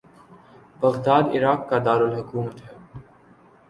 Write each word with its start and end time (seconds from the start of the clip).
Baghdad 0.81 1.25
Iraq 1.35 1.69
کا 1.69 1.77
دار 1.85 2.01
الحکومت 2.01 2.55